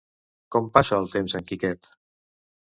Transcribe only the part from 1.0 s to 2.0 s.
el temps en Quiquet?